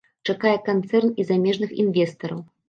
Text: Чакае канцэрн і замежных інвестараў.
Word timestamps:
Чакае 0.31 0.53
канцэрн 0.69 1.11
і 1.19 1.27
замежных 1.33 1.77
інвестараў. 1.85 2.43